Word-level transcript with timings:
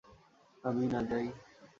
আমিই 0.63 0.87
না 0.93 0.99
যাই। 1.09 1.27